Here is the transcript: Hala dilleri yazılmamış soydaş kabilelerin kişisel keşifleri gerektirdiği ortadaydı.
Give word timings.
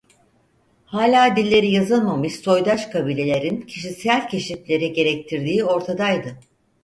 Hala 0.85 1.35
dilleri 1.35 1.71
yazılmamış 1.71 2.35
soydaş 2.35 2.85
kabilelerin 2.85 3.61
kişisel 3.61 4.27
keşifleri 4.29 4.93
gerektirdiği 4.93 5.63
ortadaydı. 5.65 6.37